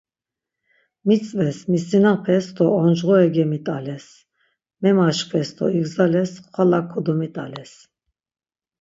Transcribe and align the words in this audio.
Mitzves, 1.07 1.57
misinapes 1.73 2.45
do 2.57 2.65
oncğore 2.81 3.27
gemit̆ales, 3.35 4.05
memaşkves 4.81 5.49
do 5.57 5.65
igzales, 5.79 6.31
xvala 6.53 6.79
kodomit̆ales. 6.91 7.71